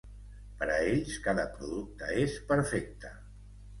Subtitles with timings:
[0.61, 3.13] Per a ells, cada producte és perfecte.